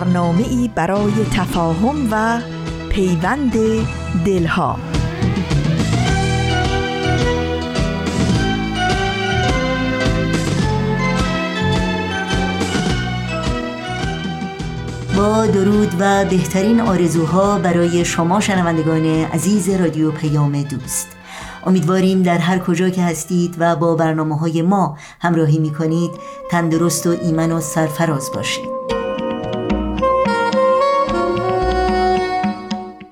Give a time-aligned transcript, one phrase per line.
[0.00, 2.40] برنامه ای برای تفاهم و
[2.88, 3.52] پیوند
[4.24, 4.76] دلها.
[15.16, 21.08] با درود و بهترین آرزوها برای شما شنوندگان عزیز رادیو پیام دوست.
[21.66, 26.10] امیدواریم در هر کجا که هستید و با برنامه های ما همراهی می کنید
[26.50, 28.79] تندرست و ایمن و سرفراز باشید.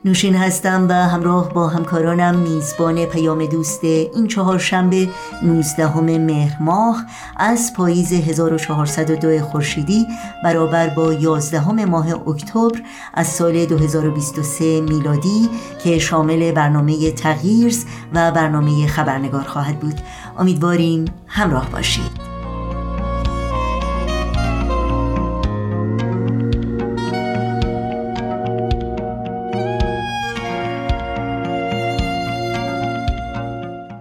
[0.09, 5.09] نوشین هستم و همراه با همکارانم میزبان پیام دوست این چهارشنبه
[5.42, 7.05] 19 مهر ماه
[7.37, 10.06] از پاییز 1402 خورشیدی
[10.45, 12.81] برابر با 11 ماه اکتبر
[13.15, 15.48] از سال 2023 میلادی
[15.84, 17.84] که شامل برنامه تغییرز
[18.15, 20.00] و برنامه خبرنگار خواهد بود.
[20.39, 22.28] امیدواریم همراه باشید.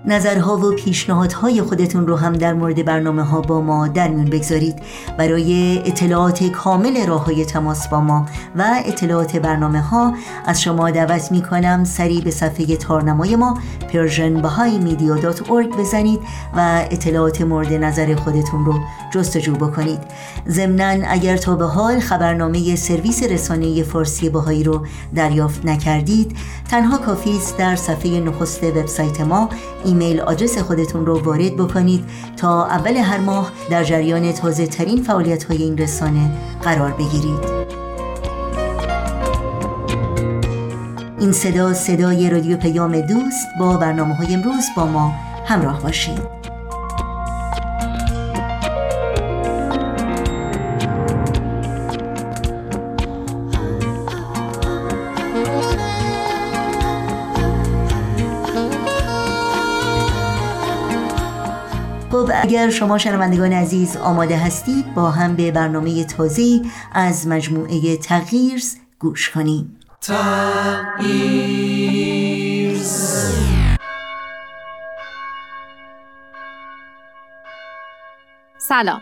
[0.08, 4.76] نظرها و پیشنهادهای خودتون رو هم در مورد برنامه ها با ما در میون بگذارید.
[5.18, 10.14] برای اطلاعات کامل راه های تماس با ما و اطلاعات برنامه ها
[10.46, 13.58] از شما دعوت می کنم سریع به صفحه تارنمای ما
[13.92, 16.20] persianbahaimedia.org بزنید
[16.56, 18.80] و اطلاعات مورد نظر خودتون رو
[19.12, 20.00] جستجو بکنید.
[20.50, 26.38] ضمنا اگر تا به حال خبرنامه سرویس رسانه فارسی بهایی رو دریافت نکردید
[26.70, 29.50] تنها کافی است در صفحه نخست وبسایت ما
[29.86, 32.06] ایمیل آدرس خودتون رو وارد بکنید
[32.38, 37.68] تا اول هر ماه در جریان تازه ترین فعالیت های این رسانه قرار بگیرید.
[41.20, 45.14] این صدا صدای رادیو پیام دوست با برنامه های امروز با ما
[45.46, 46.37] همراه باشید.
[62.42, 66.62] اگر شما شنوندگان عزیز آماده هستید با هم به برنامه تازه
[66.94, 69.80] از مجموعه تغییرز گوش کنیم.
[78.58, 79.02] سلام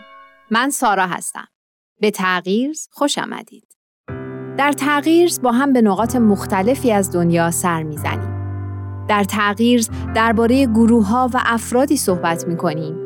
[0.50, 1.48] من سارا هستم.
[2.00, 3.76] به تغییرز خوش آمدید.
[4.58, 8.36] در تغییرز با هم به نقاط مختلفی از دنیا سر می‌زنیم.
[9.08, 13.05] در تغییرز درباره گروه ها و افرادی صحبت می کنیم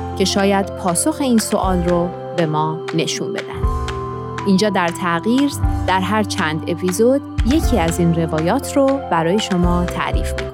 [0.17, 3.61] که شاید پاسخ این سوال رو به ما نشون بدن.
[4.47, 5.51] اینجا در تغییر
[5.87, 10.51] در هر چند اپیزود یکی از این روایات رو برای شما تعریف می‌کنیم.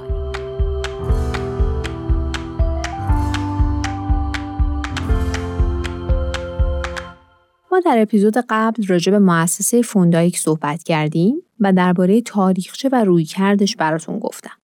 [7.71, 13.75] ما در اپیزود قبل راجع به مؤسسه فوندایک صحبت کردیم و درباره تاریخچه و رویکردش
[13.75, 14.57] براتون گفتم.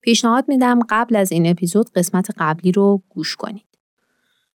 [0.00, 3.73] پیشنهاد میدم قبل از این اپیزود قسمت قبلی رو گوش کنید.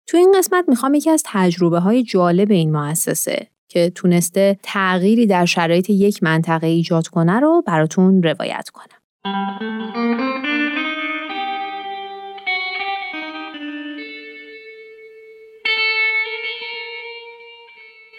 [0.06, 5.45] تو این قسمت می‌خوام یکی از تجربه های جالب این مؤسسه که تونسته تغییری در
[5.45, 8.98] شرایط یک منطقه ایجاد کنه رو براتون روایت کنم.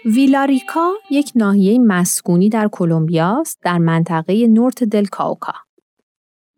[0.06, 5.54] ویلاریکا یک ناحیه مسکونی در کلمبیا است در منطقه نورت دل کاوکا.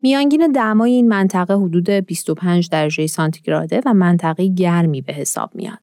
[0.02, 5.80] میانگین دمای این منطقه حدود 25 درجه سانتیگراده و منطقه گرمی به حساب میاد.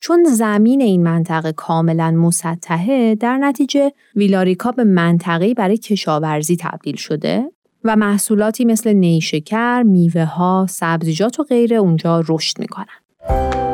[0.00, 7.52] چون زمین این منطقه کاملا مسطحه در نتیجه ویلاریکا به منطقه برای کشاورزی تبدیل شده
[7.84, 13.71] و محصولاتی مثل نیشکر، میوه ها، سبزیجات و غیره اونجا رشد می‌کنن.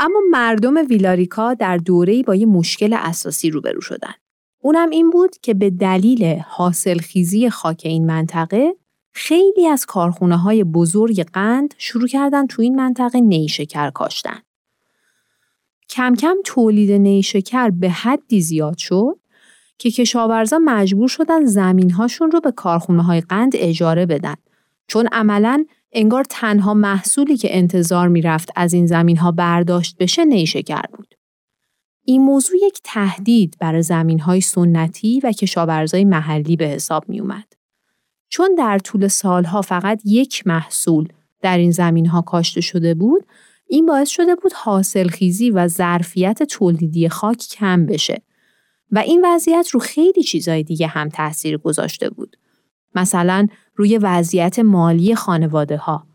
[0.00, 4.12] اما مردم ویلاریکا در دوره‌ای با یه مشکل اساسی روبرو شدن.
[4.62, 8.76] اونم این بود که به دلیل حاصلخیزی خاک این منطقه
[9.12, 14.38] خیلی از کارخونه های بزرگ قند شروع کردن تو این منطقه نیشکر کاشتن.
[15.88, 19.18] کم کم تولید نیشکر به حدی زیاد شد
[19.78, 24.34] که کشاورزا مجبور شدن زمینهاشون رو به کارخونه های قند اجاره بدن
[24.86, 30.82] چون عملا انگار تنها محصولی که انتظار می‌رفت از این زمین ها برداشت بشه نیشکر
[30.96, 31.14] بود.
[32.04, 37.52] این موضوع یک تهدید برای زمین های سنتی و کشاورزای محلی به حساب می اومد.
[38.28, 41.08] چون در طول سالها فقط یک محصول
[41.42, 43.26] در این زمین ها کاشته شده بود،
[43.66, 48.22] این باعث شده بود حاصلخیزی و ظرفیت تولیدی خاک کم بشه
[48.90, 52.36] و این وضعیت رو خیلی چیزای دیگه هم تاثیر گذاشته بود.
[52.94, 53.46] مثلا
[53.76, 56.06] روی وضعیت مالی خانواده ها.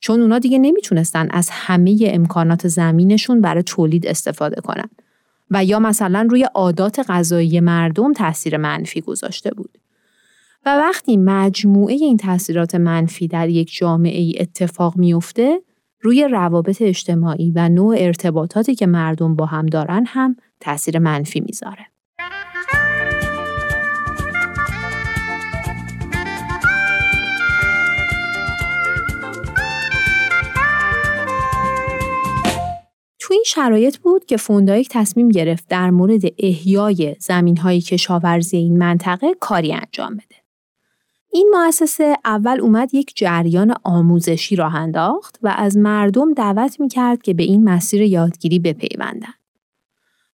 [0.00, 4.88] چون اونا دیگه نمی‌تونستن از همه امکانات زمینشون برای تولید استفاده کنن.
[5.50, 9.78] و یا مثلا روی عادات غذایی مردم تاثیر منفی گذاشته بود.
[10.66, 15.62] و وقتی مجموعه این تاثیرات منفی در یک جامعه ای اتفاق میفته،
[16.00, 21.89] روی روابط اجتماعی و نوع ارتباطاتی که مردم با هم دارن هم تاثیر منفی می‌ذاره.
[33.30, 38.78] تو این شرایط بود که فوندایک تصمیم گرفت در مورد احیای زمین های کشاورزی این
[38.78, 40.36] منطقه کاری انجام بده.
[41.32, 47.34] این مؤسسه اول اومد یک جریان آموزشی راه انداخت و از مردم دعوت می‌کرد که
[47.34, 49.34] به این مسیر یادگیری بپیوندن.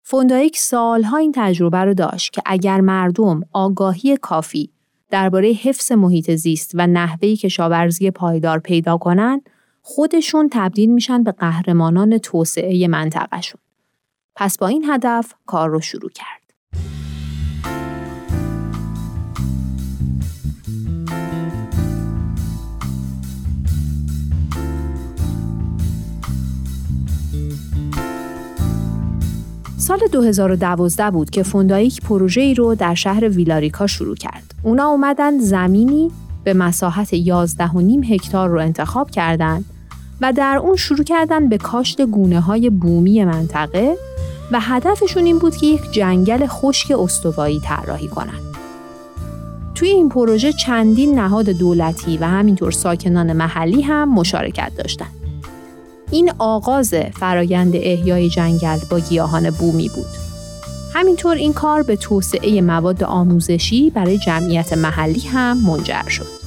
[0.03, 4.71] فوندایک سالها این تجربه رو داشت که اگر مردم آگاهی کافی
[5.11, 9.51] درباره حفظ محیط زیست و نحوه کشاورزی پایدار پیدا کنند،
[9.89, 13.61] خودشون تبدیل میشن به قهرمانان توسعه منطقهشون.
[14.37, 16.53] پس با این هدف کار رو شروع کرد.
[29.79, 34.55] سال 2012 بود که فوندایک پروژه ای رو در شهر ویلاریکا شروع کرد.
[34.63, 36.11] اونا اومدن زمینی
[36.45, 39.65] به مساحت 11.5 هکتار رو انتخاب کردند
[40.21, 43.97] و در اون شروع کردن به کاشت گونه های بومی منطقه
[44.53, 48.43] و هدفشون این بود که یک جنگل خشک استوایی طراحی کنند.
[49.75, 55.11] توی این پروژه چندین نهاد دولتی و همینطور ساکنان محلی هم مشارکت داشتند.
[56.11, 60.07] این آغاز فرایند احیای جنگل با گیاهان بومی بود.
[60.95, 66.46] همینطور این کار به توسعه مواد آموزشی برای جمعیت محلی هم منجر شد.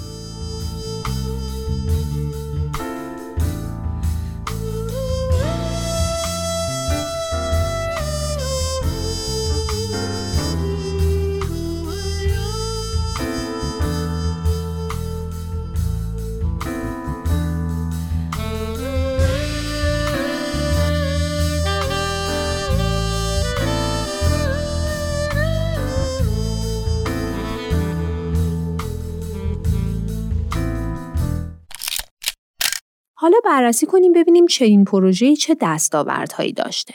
[33.46, 36.94] بررسی کنیم ببینیم چنین پروژه چه دستاوردهایی داشته.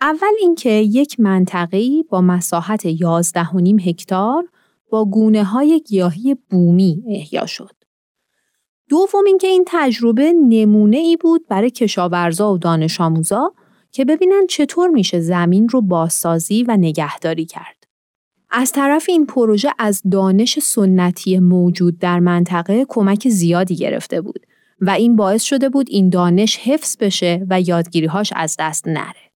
[0.00, 4.48] اول اینکه یک منطقه‌ای با مساحت 11.5 هکتار
[4.90, 7.74] با گونه های گیاهی بومی احیا شد.
[8.88, 13.52] دوم اینکه این تجربه نمونه ای بود برای کشاورزا و دانش آموزا
[13.90, 17.82] که ببینن چطور میشه زمین رو بازسازی و نگهداری کرد.
[18.50, 24.46] از طرف این پروژه از دانش سنتی موجود در منطقه کمک زیادی گرفته بود
[24.82, 29.32] و این باعث شده بود این دانش حفظ بشه و یادگیریهاش از دست نره.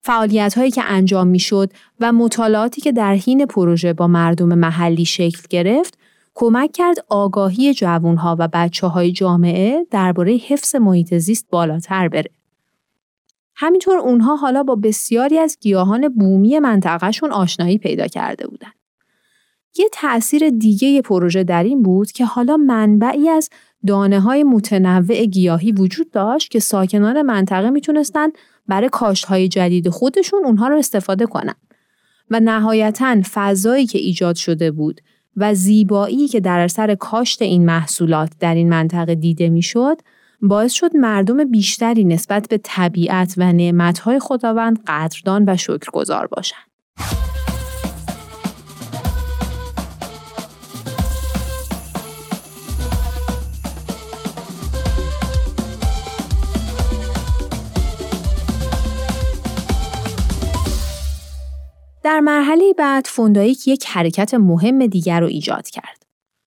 [0.00, 5.04] فعالیت هایی که انجام می شد و مطالعاتی که در حین پروژه با مردم محلی
[5.04, 5.98] شکل گرفت
[6.34, 12.30] کمک کرد آگاهی جوانها و بچه های جامعه درباره حفظ محیط زیست بالاتر بره.
[13.56, 18.72] همینطور اونها حالا با بسیاری از گیاهان بومی منطقهشون آشنایی پیدا کرده بودن.
[19.76, 23.50] یه تأثیر دیگه پروژه در این بود که حالا منبعی از
[23.86, 28.28] دانه های متنوع گیاهی وجود داشت که ساکنان منطقه می‌تونستن
[28.68, 31.54] برای کاشت های جدید خودشون اونها رو استفاده کنن.
[32.30, 35.00] و نهایتا فضایی که ایجاد شده بود
[35.36, 39.96] و زیبایی که در اثر کاشت این محصولات در این منطقه دیده می‌شد
[40.42, 47.23] باعث شد مردم بیشتری نسبت به طبیعت و نعمتهای خداوند قدردان و شکرگزار باشند.
[62.14, 66.06] در مرحله بعد فوندایک یک حرکت مهم دیگر رو ایجاد کرد.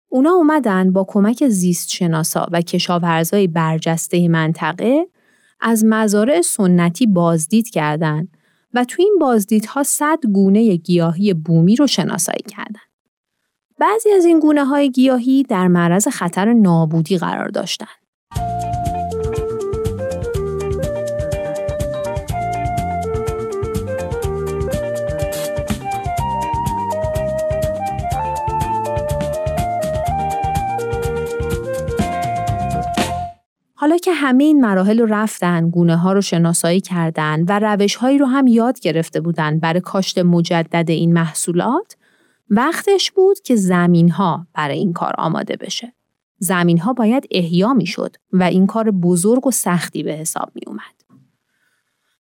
[0.09, 5.07] اونا اومدن با کمک زیست شناسا و کشاورزای برجسته منطقه
[5.59, 8.37] از مزارع سنتی بازدید کردند
[8.73, 12.91] و تو این بازدیدها صد گونه گیاهی بومی رو شناسایی کردند.
[13.79, 18.70] بعضی از این گونه های گیاهی در معرض خطر نابودی قرار داشتند.
[33.81, 38.17] حالا که همه این مراحل رو رفتن، گونه ها رو شناسایی کردن و روش هایی
[38.17, 41.95] رو هم یاد گرفته بودن برای کاشت مجدد این محصولات،
[42.49, 45.93] وقتش بود که زمین ها برای این کار آماده بشه.
[46.39, 50.61] زمین ها باید احیا می شد و این کار بزرگ و سختی به حساب می
[50.67, 51.21] اومد.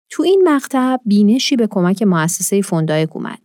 [0.10, 3.40] تو این مقطع بینشی به کمک مؤسسه فوندایک اومد.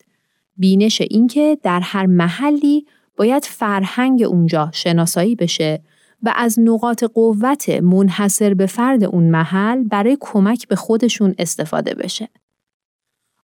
[0.57, 5.83] بینش اینکه در هر محلی باید فرهنگ اونجا شناسایی بشه
[6.23, 12.29] و از نقاط قوت منحصر به فرد اون محل برای کمک به خودشون استفاده بشه.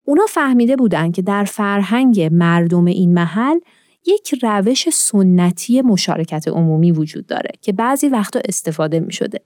[0.04, 3.60] اونا فهمیده بودن که در فرهنگ مردم این محل
[4.06, 9.42] یک روش سنتی مشارکت عمومی وجود داره که بعضی وقتا استفاده می شده.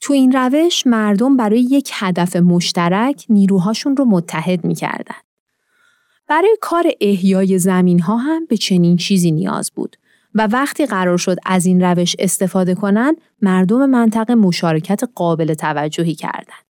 [0.00, 5.16] تو این روش مردم برای یک هدف مشترک نیروهاشون رو متحد می کردن.
[6.28, 9.96] برای کار احیای زمین ها هم به چنین چیزی نیاز بود
[10.38, 16.66] و وقتی قرار شد از این روش استفاده کنند، مردم منطقه مشارکت قابل توجهی کردند.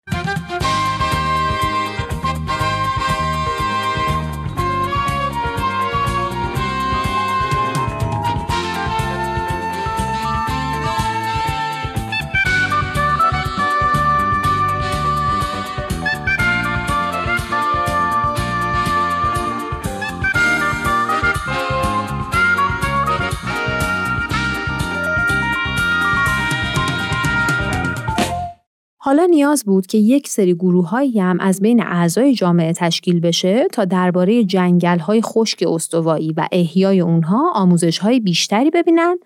[29.03, 30.89] حالا نیاز بود که یک سری گروه
[31.19, 36.99] هم از بین اعضای جامعه تشکیل بشه تا درباره جنگل های خشک استوایی و احیای
[36.99, 39.17] اونها آموزش های بیشتری ببینن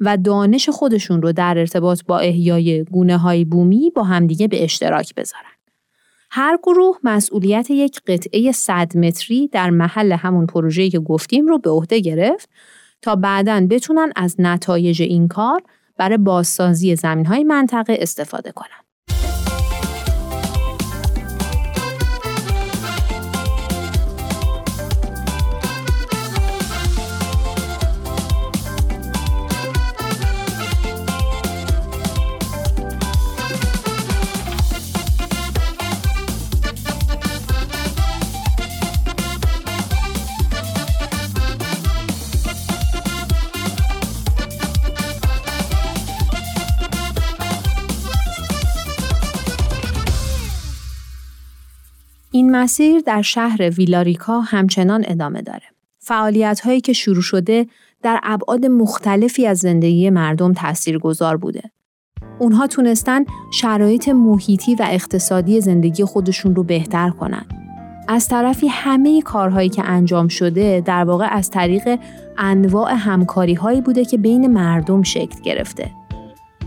[0.00, 5.14] و دانش خودشون رو در ارتباط با احیای گونه های بومی با همدیگه به اشتراک
[5.14, 5.54] بذارن.
[6.30, 11.70] هر گروه مسئولیت یک قطعه 100 متری در محل همون پروژه‌ای که گفتیم رو به
[11.70, 12.48] عهده گرفت
[13.02, 15.62] تا بعدا بتونن از نتایج این کار
[15.96, 18.83] برای بازسازی زمین های منطقه استفاده کنن.
[52.54, 55.62] مسیر در شهر ویلاریکا همچنان ادامه داره.
[55.98, 57.66] فعالیت هایی که شروع شده
[58.02, 61.62] در ابعاد مختلفی از زندگی مردم تأثیر گذار بوده.
[62.38, 67.46] اونها تونستن شرایط محیطی و اقتصادی زندگی خودشون رو بهتر کنن.
[68.08, 71.98] از طرفی همه کارهایی که انجام شده در واقع از طریق
[72.38, 75.90] انواع همکاری هایی بوده که بین مردم شکل گرفته.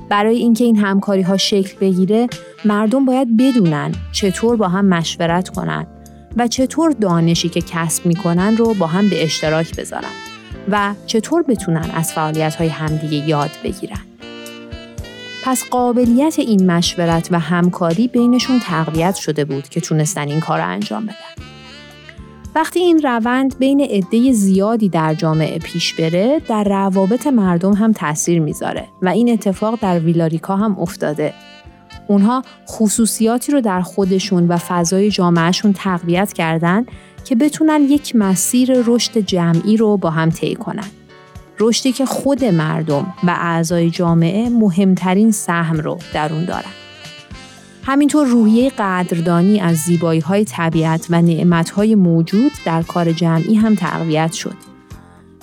[0.09, 2.27] برای اینکه این همکاری ها شکل بگیره
[2.65, 5.87] مردم باید بدونن چطور با هم مشورت کنن
[6.37, 10.11] و چطور دانشی که کسب می‌کنن رو با هم به اشتراک بذارن
[10.71, 13.99] و چطور بتونن از فعالیت های همدیگه یاد بگیرن.
[15.43, 20.67] پس قابلیت این مشورت و همکاری بینشون تقویت شده بود که تونستن این کار رو
[20.67, 21.26] انجام بدن.
[22.57, 28.39] وقتی این روند بین عده زیادی در جامعه پیش بره در روابط مردم هم تاثیر
[28.39, 31.33] می‌ذاره و این اتفاق در ویلاریکا هم افتاده
[32.07, 36.85] اونها خصوصیاتی رو در خودشون و فضای جامعهشون تقویت کردن
[37.25, 40.87] که بتونن یک مسیر رشد جمعی رو با هم طی کنن.
[41.59, 46.86] رشدی که خود مردم و اعضای جامعه مهمترین سهم رو در اون دارن.
[47.87, 53.75] همینطور روحیه قدردانی از زیبایی های طبیعت و نعمت های موجود در کار جمعی هم
[53.75, 54.53] تقویت شد.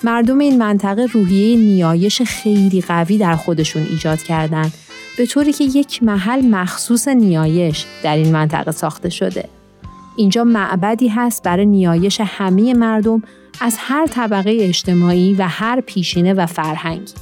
[0.03, 4.73] مردم این منطقه روحیه نیایش خیلی قوی در خودشون ایجاد کردند
[5.17, 9.49] به طوری که یک محل مخصوص نیایش در این منطقه ساخته شده.
[10.17, 13.23] اینجا معبدی هست برای نیایش همه مردم
[13.61, 17.13] از هر طبقه اجتماعی و هر پیشینه و فرهنگی.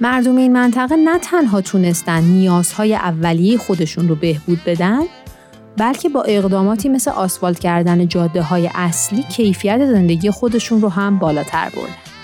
[0.00, 5.00] مردم این منطقه نه تنها تونستن نیازهای اولیه خودشون رو بهبود بدن
[5.76, 11.68] بلکه با اقداماتی مثل آسفالت کردن جاده های اصلی کیفیت زندگی خودشون رو هم بالاتر
[11.68, 12.15] بردن.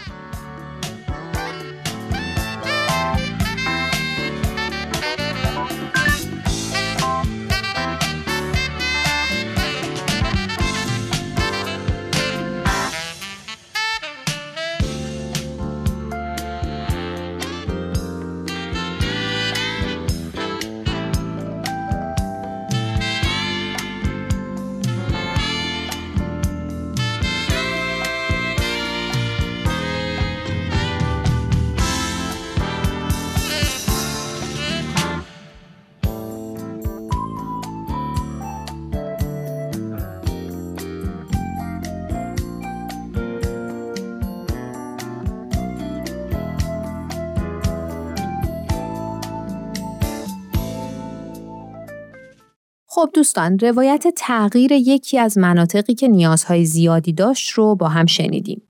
[53.02, 58.62] خب دوستان روایت تغییر یکی از مناطقی که نیازهای زیادی داشت رو با هم شنیدیم.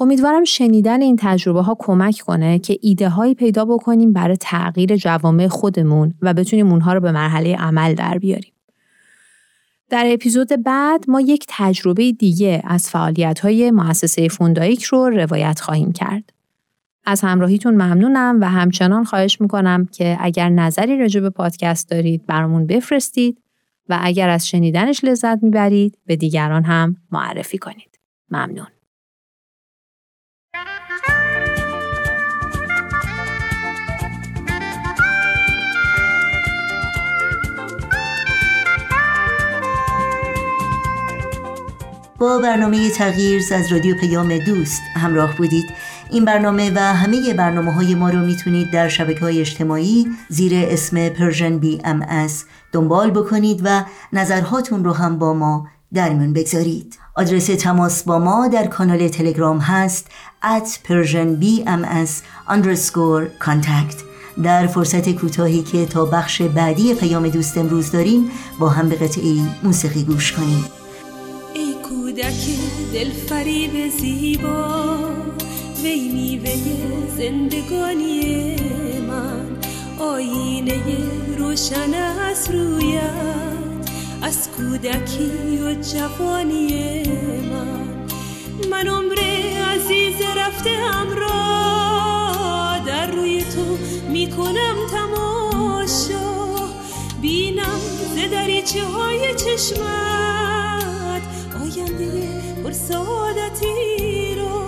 [0.00, 5.48] امیدوارم شنیدن این تجربه ها کمک کنه که ایده هایی پیدا بکنیم برای تغییر جوامع
[5.48, 8.52] خودمون و بتونیم اونها رو به مرحله عمل در بیاریم.
[9.90, 15.92] در اپیزود بعد ما یک تجربه دیگه از فعالیت های مؤسسه فوندایک رو روایت خواهیم
[15.92, 16.32] کرد.
[17.04, 22.66] از همراهیتون ممنونم و همچنان خواهش می‌کنم که اگر نظری راجع به پادکست دارید برامون
[22.66, 23.38] بفرستید
[23.88, 28.00] و اگر از شنیدنش لذت می‌برید به دیگران هم معرفی کنید.
[28.30, 28.66] ممنون.
[42.18, 45.64] با برنامه تغییر از رادیو پیام دوست همراه بودید
[46.10, 51.08] این برنامه و همه برنامه های ما رو می‌تونید در شبکه های اجتماعی زیر اسم
[51.08, 52.02] Persian BM
[52.76, 56.98] دنبال بکنید و نظرهاتون رو هم با ما در میون بگذارید.
[57.14, 60.06] آدرس تماس با ما در کانال تلگرام هست
[60.42, 62.10] at persianbms
[64.42, 69.46] در فرصت کوتاهی که تا بخش بعدی پیام دوست امروز داریم با هم به قطعی
[69.62, 70.64] موسیقی گوش کنیم.
[71.54, 72.46] ای کودک
[72.92, 74.98] دل فریب زیبا
[75.82, 76.54] وی میوه
[77.16, 78.95] زندگانی من
[80.06, 80.82] آینه
[81.38, 81.94] روشن
[82.30, 83.90] از رویت
[84.22, 87.02] از کودکی و جوانی
[87.50, 87.86] من.
[88.70, 89.18] من عمر
[89.74, 91.26] عزیز رفته همراه
[92.86, 96.36] در روی تو می‌کنم تماشا.
[97.22, 97.80] بینم
[98.14, 101.22] ز دریچه های چشمت
[101.62, 104.60] آینده پر سعادتی رو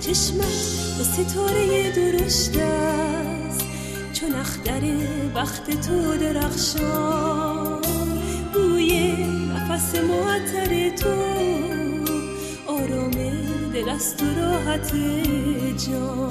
[0.00, 2.56] چشمت با ستاره درشت
[4.20, 4.80] چون اختر
[5.34, 7.82] بخت تو درخشان.
[8.52, 9.16] بوی
[9.54, 11.10] نفس معطر تو
[12.66, 13.10] آرام
[13.72, 14.94] دل است و راحت
[15.88, 16.28] جان.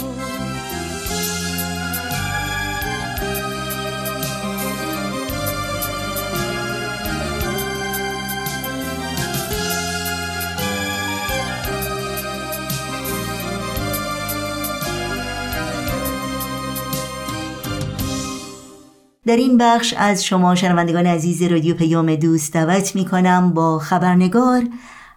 [19.28, 24.64] در این بخش از شما شنوندگان عزیز رادیو پیام دوست دعوت می کنم با خبرنگار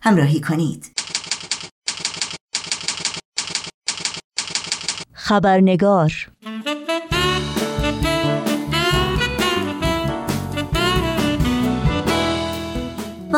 [0.03, 0.91] همراهی کنید.
[5.13, 6.13] خبرنگار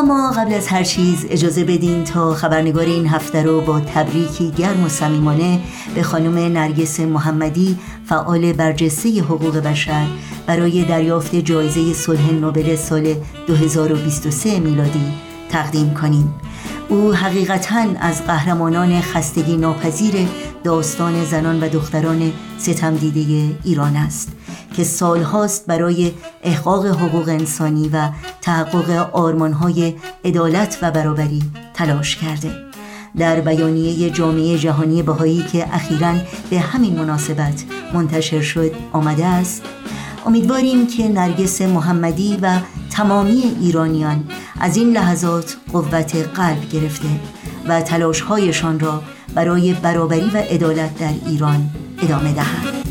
[0.03, 4.51] و ما قبل از هر چیز اجازه بدین تا خبرنگار این هفته رو با تبریکی
[4.51, 5.61] گرم و صمیمانه
[5.95, 10.07] به خانم نرگس محمدی فعال برجسته حقوق بشر
[10.47, 13.15] برای دریافت جایزه صلح نوبل سال
[13.47, 15.13] 2023 میلادی
[15.49, 16.35] تقدیم کنیم.
[16.93, 20.29] او حقیقتا از قهرمانان خستگی ناپذیر
[20.65, 24.33] داستان زنان و دختران ستم دیده ایران است
[24.77, 28.09] که سالهاست برای احقاق حقوق انسانی و
[28.41, 31.43] تحقق آرمانهای عدالت و برابری
[31.75, 32.51] تلاش کرده.
[33.19, 36.15] در بیانیه جامعه جهانی بهایی که اخیرا
[36.51, 39.63] به همین مناسبت منتشر شد آمده است.
[40.27, 42.59] امیدواریم که نرگس محمدی و
[42.91, 44.25] تمامی ایرانیان
[44.63, 47.09] از این لحظات قوت قلب گرفته
[47.69, 49.03] و تلاشهایشان را
[49.35, 51.71] برای برابری و عدالت در ایران
[52.03, 52.83] ادامه دهند.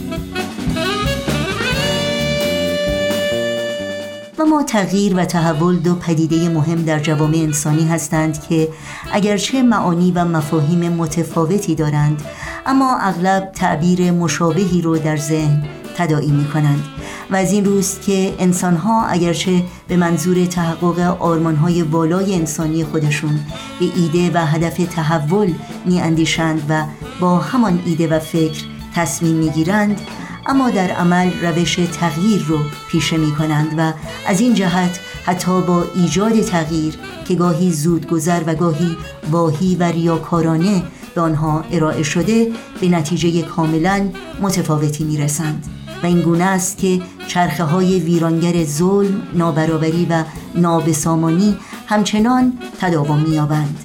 [4.60, 8.70] و تغییر و تحول دو پدیده مهم در جوامع انسانی هستند که
[9.12, 12.22] اگرچه معانی و مفاهیم متفاوتی دارند
[12.66, 15.64] اما اغلب تعبیر مشابهی رو در ذهن
[15.98, 16.84] تدائی می کنند
[17.32, 23.40] و از این روست که انسانها اگرچه به منظور تحقق آرمانهای والای انسانی خودشون
[23.80, 25.54] به ایده و هدف تحول
[25.86, 26.84] می اندیشند و
[27.20, 28.64] با همان ایده و فکر
[28.96, 30.02] تصمیم می گیرند
[30.46, 32.58] اما در عمل روش تغییر رو
[32.90, 33.94] پیشه می کنند و
[34.28, 36.94] از این جهت حتی با ایجاد تغییر
[37.28, 38.98] که گاهی زودگذر و گاهی
[39.32, 40.84] واهی و ریاکارانه
[41.16, 42.48] به آنها ارائه شده
[42.82, 44.10] به نتیجه کاملا
[44.42, 50.24] متفاوتی می رسند و این گونه است که چرخه های ویرانگر ظلم، نابرابری و
[50.56, 53.80] نابسامانی همچنان تداوم می‌یابند.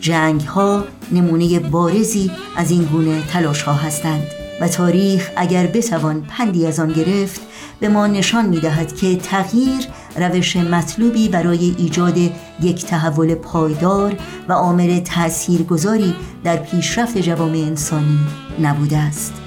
[0.00, 4.26] جنگ ها نمونه بارزی از این گونه تلاش ها هستند
[4.60, 7.40] و تاریخ اگر بتوان پندی از آن گرفت
[7.80, 12.18] به ما نشان می دهد که تغییر روش مطلوبی برای ایجاد
[12.60, 14.16] یک تحول پایدار
[14.48, 18.18] و عامل تاثیرگذاری در پیشرفت جوامع انسانی
[18.60, 19.41] نبوده است.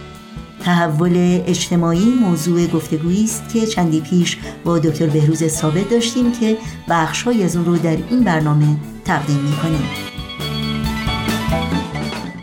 [0.65, 6.57] تحول اجتماعی موضوع گفتگویی است که چندی پیش با دکتر بهروز ثابت داشتیم که
[6.89, 8.65] بخشهایی از اون رو در این برنامه
[9.05, 9.89] تقدیم می کنیم.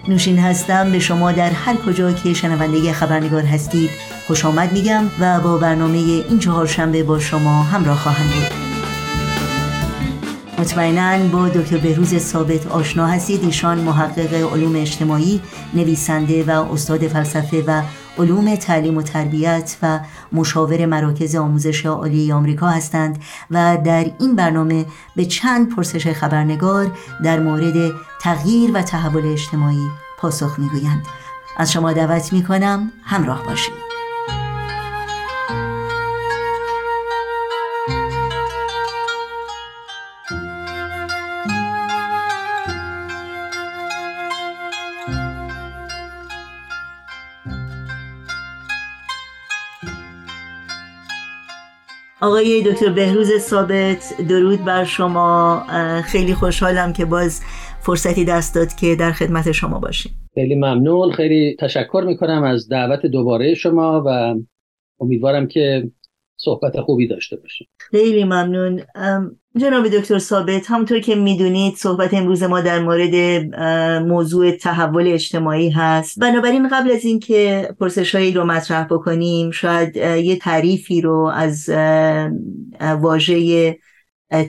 [0.08, 3.90] نوشین هستم به شما در هر کجا که شنونده خبرنگار هستید
[4.26, 8.62] خوش آمد میگم و با برنامه این چهارشنبه با شما همراه خواهم بود
[10.58, 15.40] مطمئنا با دکتر بهروز ثابت آشنا هستید ایشان محقق علوم اجتماعی
[15.74, 17.82] نویسنده و استاد فلسفه و
[18.18, 20.01] علوم تعلیم و تربیت و
[20.33, 26.90] مشاور مراکز آموزش عالی آمریکا هستند و در این برنامه به چند پرسش خبرنگار
[27.25, 31.07] در مورد تغییر و تحول اجتماعی پاسخ می‌گویند.
[31.57, 33.91] از شما دعوت می کنم همراه باشید.
[52.22, 55.62] آقای دکتر بهروز ثابت درود بر شما.
[56.04, 57.40] خیلی خوشحالم که باز
[57.80, 60.12] فرصتی دست داد که در خدمت شما باشیم.
[60.35, 61.12] خیلی ممنون.
[61.12, 64.35] خیلی تشکر می‌کنم از دعوت دوباره شما و
[65.00, 65.90] امیدوارم که
[66.44, 67.68] صحبت خوبی داشته باشیم.
[67.78, 68.83] خیلی ممنون.
[69.57, 73.14] جناب دکتر ثابت همطور که می‌دونید صحبت امروز ما در مورد
[74.07, 76.18] موضوع تحول اجتماعی هست.
[76.18, 81.70] بنابراین قبل از اینکه پرسشهایی رو مطرح بکنیم شاید یه تعریفی رو از
[82.81, 83.78] واژه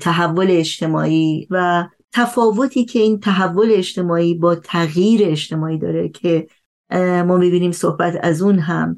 [0.02, 6.48] تحول اجتماعی و تفاوتی که این تحول اجتماعی با تغییر اجتماعی داره که
[7.26, 8.96] ما می‌بینیم صحبت از اون هم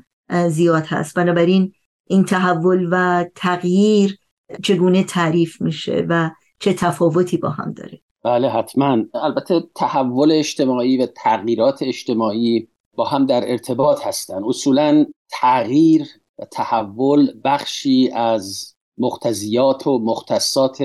[0.50, 1.16] زیاد هست.
[1.16, 1.74] بنابراین
[2.08, 4.20] این تحول و تغییر
[4.64, 8.98] چگونه تعریف میشه و چه تفاوتی با هم داره؟ بله حتما.
[9.14, 16.08] البته تحول اجتماعی و تغییرات اجتماعی با هم در ارتباط هستند اصولا تغییر
[16.40, 20.84] و تحول بخشی از مختزیات و مختصات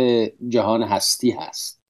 [0.48, 1.82] جهان هستی هست.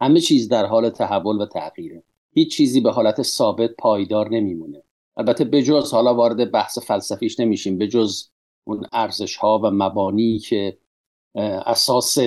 [0.00, 2.02] همه چیز در حال تحول و تغییره.
[2.30, 4.82] هیچ چیزی به حالت ثابت پایدار نمیمونه.
[5.16, 7.78] البته بجز حالا وارد بحث فلسفیش نمیشیم.
[7.78, 8.28] بجز
[8.64, 10.78] اون ارزش ها و مبانی که
[11.66, 12.18] اساس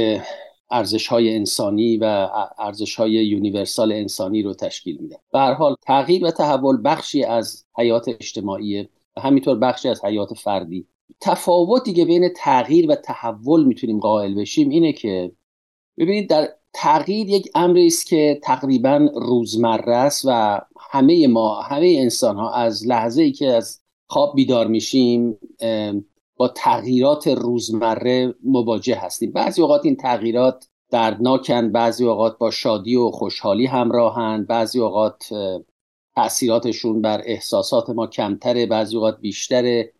[0.71, 5.19] ارزش های انسانی و ارزش های یونیورسال انسانی رو تشکیل میده.
[5.33, 10.87] به حال تغییر و تحول بخشی از حیات اجتماعی و همینطور بخشی از حیات فردی.
[11.21, 15.31] تفاوتی که بین تغییر و تحول می‌تونیم قائل بشیم اینه که
[15.97, 22.35] ببینید در تغییر یک امری است که تقریبا روزمره است و همه ما همه انسان
[22.35, 25.37] ها از لحظه ای که از خواب بیدار میشیم
[26.37, 29.31] با تغییرات روزمره مواجه هستیم.
[29.31, 35.29] بعضی اوقات این تغییرات دردناکن بعضی اوقات با شادی و خوشحالی همراهند بعضی اوقات
[36.15, 39.93] تاثیراتشون بر احساسات ما کمتره بعضی اوقات بیشتره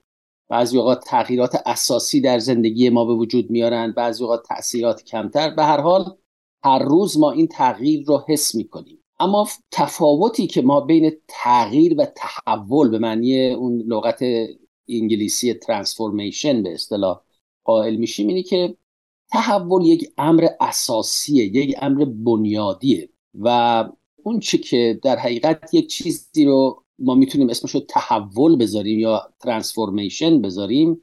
[0.49, 5.55] بعضی اوقات تغییرات اساسی در زندگی ما به وجود میارن بعضی اوقات تاثیرات کمتر.
[5.55, 6.17] به هر حال
[6.63, 9.03] هر روز ما این تغییر رو حس می‌کنیم.
[9.19, 14.23] اما تفاوتی که ما بین تغییر و تحول به معنی اون لغت
[14.89, 17.21] انگلیسی ترانسفورمیشن به اصطلاح
[17.63, 18.77] قائل میشیم اینه که
[19.31, 23.83] تحول یک امر اساسیه یک امر بنیادیه و
[24.23, 29.33] اون چی که در حقیقت یک چیزی رو ما می‌تونیم اسمش رو تحول بذاریم یا
[29.39, 31.01] ترانسفورمیشن بذاریم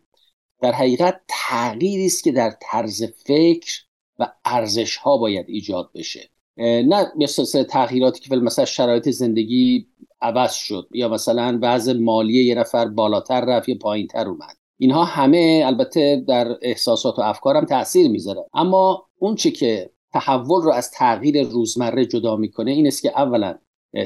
[0.60, 3.84] در حقیقت تغییری است که در طرز فکر
[4.18, 6.30] و ارزش ها باید ایجاد بشه.
[6.58, 9.88] نه مثل تغییراتی که مثلا شرایط زندگی
[10.24, 10.88] عوض شد.
[10.92, 14.56] یا مثلا وضع مالی یه نفر بالاتر رفت یا پایینتر اومد.
[14.78, 18.44] اینها همه البته در احساسات و افکارم تاثیر می‌ذاره.
[18.54, 23.54] اما اون چه که تحول رو از تغییر روزمره جدا می‌کنه این است که اولا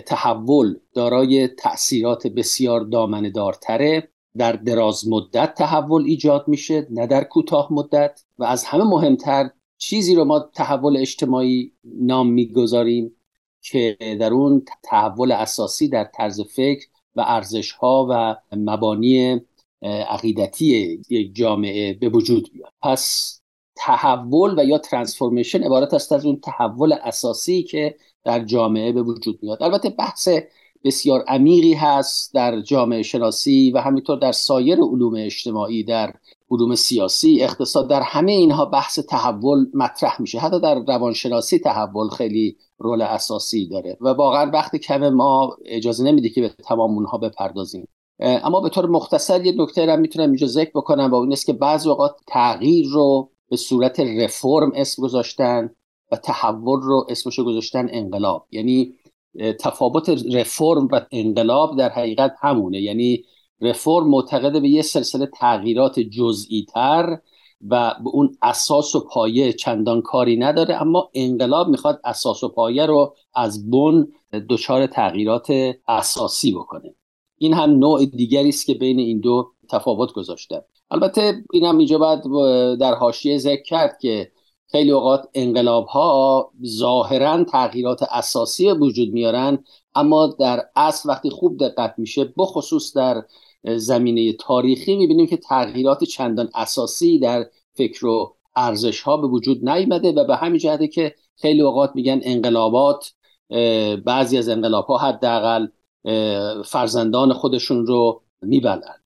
[0.06, 7.72] تحول دارای تاثیرات بسیار دامنه دارتره در دراز مدت تحول ایجاد میشه نه در کوتاه
[7.72, 8.20] مدت.
[8.38, 13.12] و از همه مهمتر چیزی رو ما تحول اجتماعی نام می‌گذاریم.
[13.70, 19.40] که در اون تحول اساسی در طرز فکر و ارزش ها و مبانی
[19.82, 22.72] عقیدتی یک جامعه به وجود بیاد.
[22.82, 23.34] پس
[23.76, 29.38] تحول و یا ترانسفورمیشن عبارت است از اون تحول اساسی که در جامعه به وجود
[29.42, 29.62] میاد.
[29.62, 30.28] البته بحث
[30.84, 36.14] بسیار عمیقی هست در جامعه شناسی و همینطور در سایر علوم اجتماعی در
[36.50, 37.42] علوم سیاسی.
[37.42, 40.38] اقتصاد در همه اینها بحث تحول مطرح میشه.
[40.38, 46.28] حتی در روانشناسی تحول خیلی رول اساسی داره و واقعا وقت کم ما اجازه نمیده
[46.28, 47.88] که به تمام اونها بپردازیم.
[48.20, 51.52] اما به طور مختصر یه نکته را می‌تونم اینجا ذکر بکنم و اون است که
[51.52, 55.70] بعضی اوقات تغییر رو به صورت رفرم اسم گذاشتن
[56.12, 58.46] و تحول رو اسمش گذاشتن انقلاب.
[58.50, 58.94] یعنی
[59.60, 62.80] تفاوت رفرم و انقلاب در حقیقت همونه.
[62.80, 63.24] یعنی
[63.60, 67.18] رفرم معتقد به یه سلسله تغییرات جزئی تر
[67.70, 72.86] و به اون اساس و پایه چندان کاری نداره اما انقلاب می‌خواد اساس و پایه
[72.86, 74.06] رو از بن
[74.50, 75.52] دچار تغییرات
[75.88, 76.94] اساسی بکنه.
[77.38, 80.64] این هم نوع دیگری است که بین این دو تفاوت گذاشته.
[80.90, 82.22] البته اینم اینجا باید
[82.80, 84.32] در حاشیه ذکر کرد که
[84.70, 91.94] خیلی اوقات انقلاب ها ظاهرا تغییرات اساسی وجود میارن اما در اصل وقتی خوب دقت
[91.98, 93.22] میشه بخصوص در
[93.64, 100.12] زمینه تاریخی می‌بینیم که تغییرات چندان اساسی در فکر و ارزش ها به وجود نیامده
[100.12, 103.12] و به همین جهته که خیلی اوقات میگن انقلابات
[104.04, 105.66] بعضی از انقلاب ها حداقل
[106.64, 109.04] فرزندان خودشون رو میبلند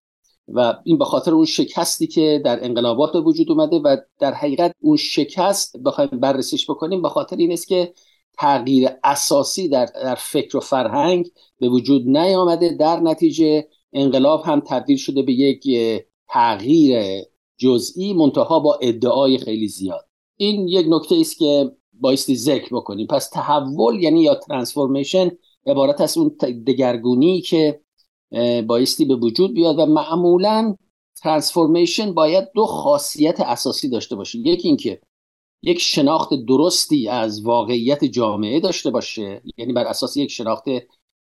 [0.49, 4.75] و این به خاطر اون شکستی که در انقلابات به وجود اومده و در حقیقت
[4.81, 7.93] اون شکست بخوایم بررسیش بکنیم به خاطر این است که
[8.39, 14.97] تغییر اساسی در, در فکر و فرهنگ به وجود نیامده در نتیجه انقلاب هم تبدیل
[14.97, 15.69] شده به یک
[16.29, 17.23] تغییر
[17.59, 20.09] جزئی منتها با ادعای خیلی زیاد.
[20.37, 23.07] این یک نکته است که بایستی ذکر بکنیم.
[23.07, 25.31] پس تحول یعنی یا ترانسفورمیشن
[25.67, 26.29] عبارت از اون
[26.67, 27.81] دگرگونی که
[28.67, 30.77] بایستی به وجود بیاد و معمولا
[31.17, 34.39] ترانسفورمیشن باید دو خاصیت اساسی داشته باشه.
[34.39, 35.01] یکی اینکه
[35.63, 40.65] یک شناخت درستی از واقعیت جامعه داشته باشه یعنی بر اساس یک شناخت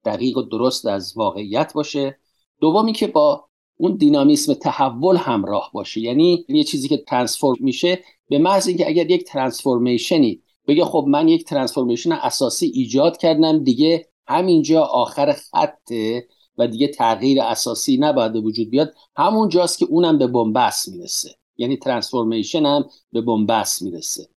[0.04, 2.18] دقیق و درست از واقعیت باشه.
[2.60, 8.38] دومی که با اون دینامیسم تحول همراه باشه یعنی یه چیزی که ترانسفورم میشه به
[8.38, 14.82] محض اینکه اگر یک ترانسفورمیشنی بگه خب من یک transformation اساسی ایجاد کردم دیگه همینجا
[14.82, 16.26] آخر خطه
[16.58, 18.94] و دیگه تغییر اساسی نباید وجود بیاد.
[19.16, 21.34] همون جاست که اونم به بنبست می‌رسه.
[21.56, 24.28] یعنی transformation هم به بنبست می‌رسه.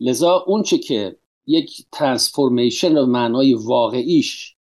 [0.00, 1.16] لذا اون چه که
[1.46, 4.56] یک transformation رو معنای واقعیش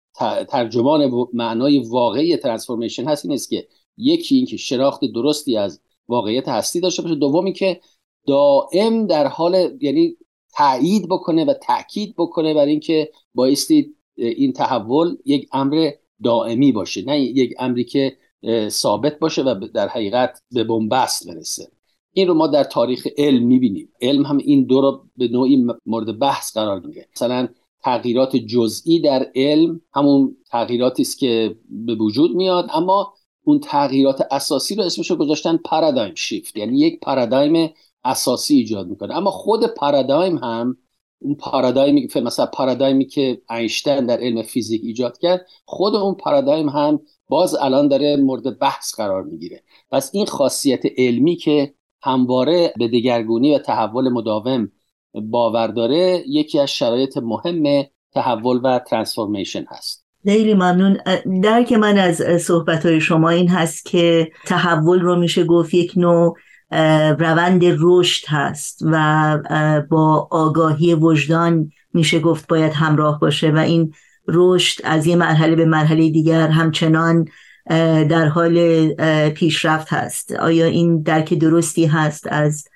[0.50, 6.48] ترجمان معنای واقعی transformation هست این است که یکی این که شناخت درستی از واقعیت
[6.48, 7.82] هستی داشته باشه دومی که
[8.28, 10.18] دائم در حال یعنی
[10.54, 15.92] تایید بکنه و تاکید بکنه بر اینکه بایستی این تحول یک امر
[16.24, 18.18] دائمی باشه نه یک امری که
[18.70, 21.68] ثابت باشه و در حقیقت به بنبست برسه.
[22.14, 23.90] این رو ما در تاریخ علم می‌بینیم.
[24.02, 27.08] علم هم این دو رو به نوعی مورد بحث قرار میده.
[27.16, 27.48] مثلا
[27.88, 34.76] تغییرات جزئی در علم همون تغییراتی است که به وجود میاد اما اون تغییرات اساسی
[34.76, 37.74] رو اسمش رو گذاشتن پارادایم شیفت یعنی یک پارادایم
[38.04, 39.18] اساسی ایجاد می‌کنه.
[39.18, 40.78] اما خود پارادایم هم
[41.20, 46.70] اون پارادایمی که مثلا پارادایمی که اینشتین در علم فیزیک ایجاد کرد خود اون پارادایم
[46.70, 49.64] هم باز الان داره مورد بحث قرار می‌گیره.
[49.92, 51.74] پس این خاصیت علمی که
[52.04, 54.72] همواره به دگرگونی و تحول مداوم
[55.14, 60.06] باور داره یکی از شرایط مهم تحول و ترانسفورمیشن هست.
[60.24, 60.98] خیلی ممنون.
[61.44, 66.38] درک من از صحبت های شما این هست که تحول رو میشه گفت یک نوع
[67.20, 73.94] روند رشد هست و با آگاهی وجدان میشه گفت باید همراه باشه و این
[74.28, 77.26] رشد از یه مرحله به مرحله دیگر همچنان
[78.10, 78.88] در حال
[79.30, 80.32] پیشرفت هست.
[80.32, 82.68] آیا این درک درستی هست از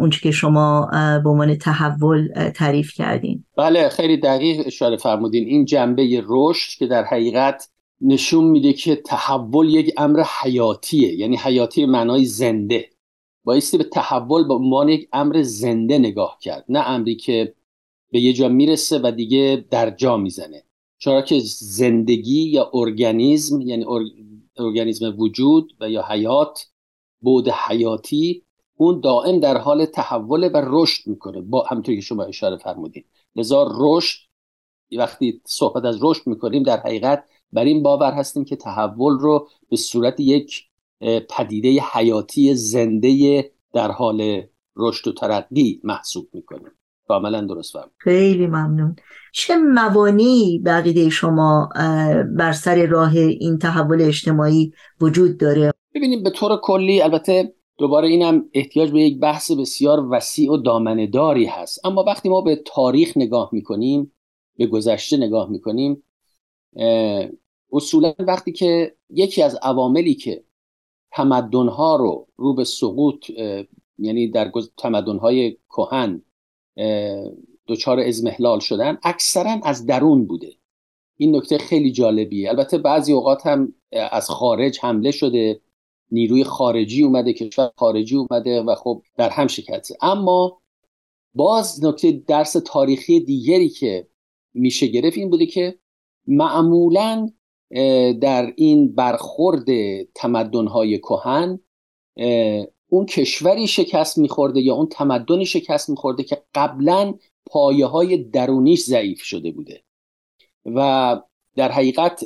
[0.00, 0.88] اونچه که شما
[1.24, 3.44] به عنوان تحول تعریف کردین.
[3.56, 5.46] بله خیلی دقیق اشاره فرمودین.
[5.46, 7.68] این جنبه رشد که در حقیقت
[8.00, 12.90] نشون میده که تحول یک امر حیاتیه یعنی حیاتی معنای زنده.
[13.44, 16.64] بایستی به تحول به عنوان یک امر زنده نگاه کرد.
[16.68, 17.54] نه امری که
[18.12, 20.62] به یه جا می‌رسه و دیگه در جا می‌زنه.
[20.98, 23.86] چرا که زندگی یا ارگانیزم یعنی
[24.58, 26.66] ارگانیزم وجود و یا حیات
[27.20, 28.42] بود حیاتی
[28.76, 31.40] اون دائم در حال تحول و رشد می‌کنه.
[31.40, 33.04] با همطوری که شما اشاره فرمودین.
[33.36, 34.18] لذا رشد
[34.98, 39.76] وقتی صحبت از رشد می‌کنیم در حقیقت بر این باور هستیم که تحول رو به
[39.76, 40.64] صورت یک
[41.30, 44.42] پدیده حیاتی زنده در حال
[44.76, 46.70] رشد و ترقی محسوب می‌کنیم.
[47.08, 47.90] کاملا درست فهم.
[47.98, 48.96] خیلی ممنون.
[49.32, 51.68] چه موانی بقیده شما
[52.36, 58.48] بر سر راه این تحول اجتماعی وجود داره؟ ببینیم به طور کلی البته دوباره اینم
[58.52, 61.86] احتیاج به یک بحث بسیار وسیع و دامنهداری هست.
[61.86, 64.12] اما وقتی ما به تاریخ نگاه می‌کنیم
[64.56, 66.02] به گذشته نگاه می‌کنیم
[67.72, 70.44] اصولا وقتی که یکی از عواملی که
[71.12, 73.30] تمدنها رو رو به سقوط
[73.98, 76.22] یعنی در تمدنهای کهن
[77.66, 80.52] دچار ازمهلال شدن اکثرا از درون بوده.
[81.16, 82.48] این نکته خیلی جالبیه.
[82.48, 85.60] البته بعضی اوقات هم از خارج حمله شده.
[86.10, 89.96] نیروی خارجی اومده کشور خارجی اومده و خب در هم شکسته.
[90.02, 90.60] اما
[91.34, 94.06] باز نکته درس تاریخی دیگری که
[94.54, 95.78] میشه گرفت این بوده که
[96.26, 97.30] معمولا
[98.20, 99.66] در این برخورد
[100.14, 101.60] تمدنهای کهن
[102.88, 107.14] اون کشوری شکست میخورده یا اون تمدنی شکست میخورده که قبلا
[107.46, 109.82] پایه های درونیش ضعیف شده بوده.
[110.64, 111.20] و
[111.56, 112.24] در حقیقت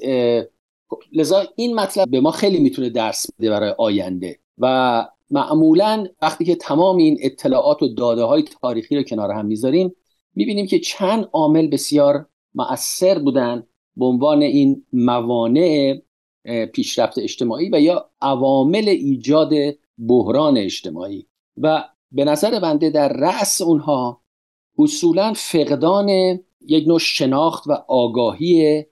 [1.12, 4.38] لذا این مطلب به ما خیلی می‌تونه درس بده برای آینده.
[4.58, 9.96] و معمولا وقتی که تمام این اطلاعات و داده های تاریخی رو کنار هم می‌ذاریم
[10.34, 16.00] می‌بینیم که چند عامل بسیار مؤثر بودن به عنوان این موانع
[16.72, 19.52] پیشرفت اجتماعی و یا عوامل ایجاد
[20.08, 21.26] بحران اجتماعی.
[21.56, 24.20] و به نظر بنده در رأس اونها
[24.78, 26.08] اصولا فقدان
[26.66, 28.84] یک نوع شناخت و آگاهی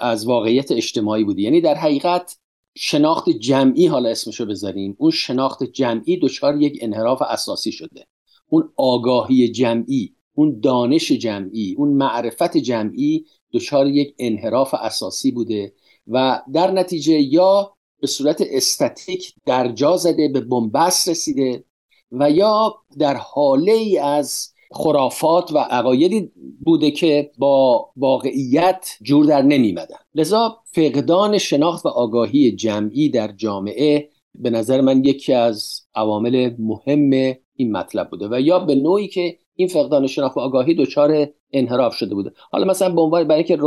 [0.00, 1.42] از واقعیت اجتماعی بودی.
[1.42, 2.36] یعنی در حقیقت
[2.76, 4.96] شناخت جمعی حالا اسمشو بذاریم.
[4.98, 8.06] اون شناخت جمعی دچار یک انحراف اساسی شده.
[8.48, 15.72] اون آگاهی جمعی اون دانش جمعی اون معرفت جمعی دچار یک انحراف اساسی بوده
[16.08, 21.64] و در نتیجه یا به صورت استاتیک در جا زده به بنبست رسیده
[22.12, 26.32] و یا در حاله ای از خرافات و عقایدی
[26.64, 29.96] بوده که با واقعیت جور در نمیمدن.
[30.14, 37.10] لذا فقدان شناخت و آگاهی جمعی در جامعه به نظر من یکی از عوامل مهم
[37.56, 41.94] این مطلب بوده و یا به نوعی که این فقدان شناخت و آگاهی دچار انحراف
[41.94, 42.32] شده بوده.
[42.50, 43.64] حالا مثلا به عنوان برای اینکه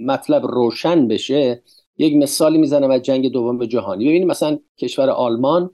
[0.00, 1.62] مطلب روشن بشه
[1.98, 4.04] یک مثالی می‌زنم از جنگ دوم جهانی.
[4.04, 5.70] ببینید مثلا کشور آلمان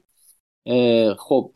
[1.18, 1.50] خب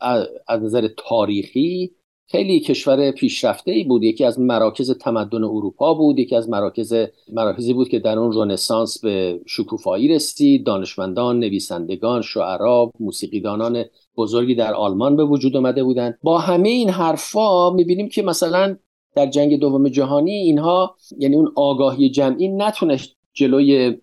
[0.47, 1.91] از نظر تاریخی
[2.29, 4.03] خیلی کشور پیشرفته ای بود.
[4.03, 6.93] یکی از مراکز تمدن اروپا بود یکی از مراکز
[7.33, 10.65] مراکزی بود که در اون رنسانس به شکوفایی رسید.
[10.65, 13.83] دانشمندان نویسندگان شعرا موسیقیدانان
[14.17, 16.19] بزرگی در آلمان به وجود آمده بودند.
[16.23, 18.77] با همه این حرفا می‌بینیم که مثلا
[19.15, 23.97] در جنگ دوم جهانی اینها یعنی اون آگاهی جمعی نتونست جلوی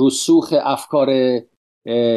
[0.00, 1.40] رسوخ افکار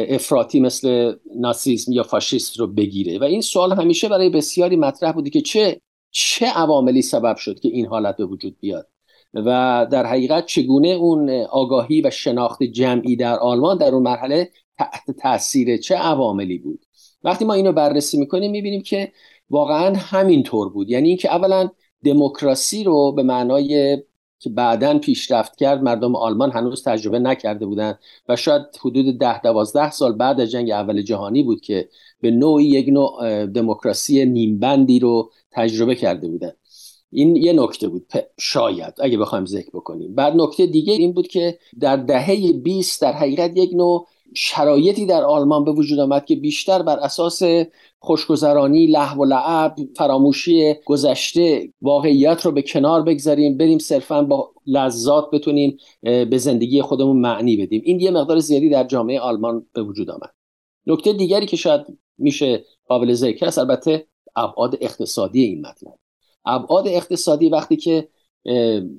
[0.08, 3.18] افراطی مثل ناسیسم یا فاشیست رو بگیره.
[3.18, 5.80] و این سوال همیشه برای بسیاری مطرح بودی که چه
[6.10, 8.88] چه عواملی سبب شد که این حالت به وجود بیاد.
[9.34, 15.10] و در حقیقت چگونه اون آگاهی و شناخت جمعی در آلمان در اون مرحله تحت
[15.10, 16.84] تاثیر چه عواملی بود؟
[17.24, 19.12] وقتی ما اینو بررسی می‌کنیم می‌بینیم که
[19.50, 20.90] واقعا همین طور بود.
[20.90, 21.70] یعنی اینکه اولا
[22.04, 23.98] دموکراسی رو به معنای
[24.40, 27.98] که بعدا پیشرفت کرد مردم آلمان هنوز تجربه نکرده بودند
[28.28, 31.88] و شاید حدود ده دوازده سال بعد از جنگ اول جهانی بود که
[32.20, 36.56] به نوعی یک نوع دموکراسی نیمبندی رو تجربه کرده بودند
[37.12, 38.12] این یه نکته بود.
[38.38, 40.14] شاید اگه بخوایم ذکر بکنیم.
[40.14, 45.24] بعد نکته دیگه این بود که در دهه 20 در حقیقت یک نوع شرایطی در
[45.24, 47.42] آلمان به وجود آمد که بیشتر بر اساس
[47.98, 55.30] خوشگذرانی لحو و لعب فراموشی گذشته واقعیت رو به کنار بگذاریم بریم صرفا با لذات
[55.30, 57.82] بتونیم به زندگی خودمون معنی بدیم.
[57.84, 60.30] این یه مقدار زیادی در جامعه آلمان به وجود آمد.
[60.86, 61.80] نکته دیگری که شاید
[62.18, 65.94] میشه قابل ذکر است البته ابعاد اقتصادی این مطلب.
[66.44, 68.08] ابعاد اقتصادی وقتی که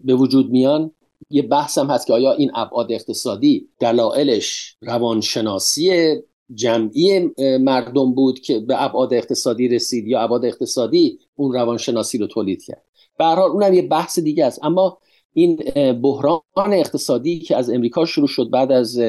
[0.03, 0.91] به وجود میان
[1.29, 6.15] یه بحث هم هست که آیا این ابعاد اقتصادی دلایلش روانشناسی
[6.53, 12.63] جمعی مردم بود که به ابعاد اقتصادی رسید یا ابعاد اقتصادی اون روانشناسی رو تولید
[12.63, 12.83] کرد؟
[13.17, 14.59] به هر حال اونم یه بحث دیگه است.
[14.63, 14.97] اما
[15.33, 15.55] این
[16.01, 18.99] بحران اقتصادی که از امریکا شروع شد بعد از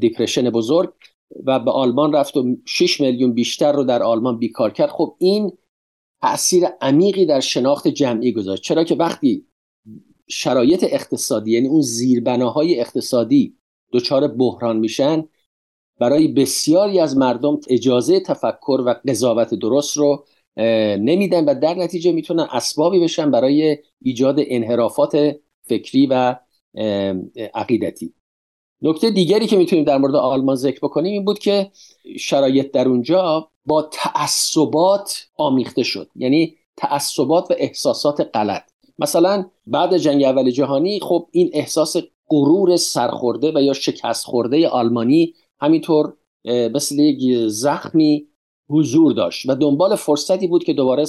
[0.00, 0.92] دیپرشن بزرگ
[1.46, 5.52] و به آلمان رفت و 6 میلیون بیشتر رو در آلمان بیکار کرد خب این
[6.22, 8.62] تاثیر عمیقی در شناخت جمعی گذاشت.
[8.62, 9.46] چرا که وقتی
[10.30, 13.56] شرایط اقتصادی یعنی اون زیربناهای اقتصادی
[13.92, 15.28] دچار بحران میشن
[16.00, 20.24] برای بسیاری از مردم اجازه تفکر و قضاوت درست رو
[20.96, 26.36] نمیدن و در نتیجه می‌تونن اسبابی بشن برای ایجاد انحرافات فکری و
[27.54, 28.14] عقیدتی.
[28.82, 31.70] نکته دیگری که می‌تونیم در مورد آلمان ذکر بکنیم این بود که
[32.18, 36.10] شرایط در اونجا با تعصبات آمیخته شد.
[36.16, 38.69] یعنی تعصبات و احساسات غلط.
[39.00, 41.96] مثلا بعد جنگ اول جهانی خب این احساس
[42.28, 48.26] غرور سرخورده و یا شکست خورده آلمانی همینطور مثل یک زخمی
[48.68, 51.04] حضور داشت و دنبال فرصتی بود که دوباره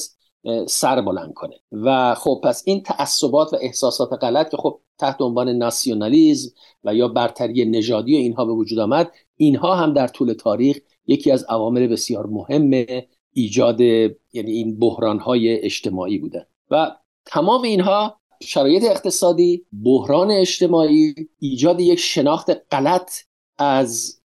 [0.67, 1.55] سر بلند کنه.
[1.71, 6.51] و خب پس این تعصبات و احساسات غلط که خب تحت عنوان ناسیونالیزم
[6.83, 10.77] و یا برتری نژادی اینها به وجود آمد اینها هم در طول تاریخ
[11.07, 12.85] یکی از عوامل بسیار مهم
[13.33, 16.95] ایجاد یعنی این بحران های اجتماعی بودن و
[17.31, 23.11] تمام اینها شرایط اقتصادی بحران اجتماعی ایجاد یک شناخت غلط
[23.57, 24.21] از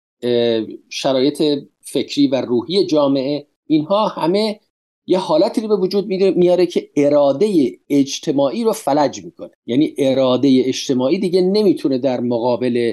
[0.89, 1.43] شرایط
[1.81, 4.61] فکری و روحی جامعه اینها همه
[5.07, 9.51] یه حالتی رو به وجود میاره که اراده اجتماعی رو فلج می‌کنه.
[9.67, 12.93] یعنی اراده اجتماعی دیگه نمی‌تونه در مقابل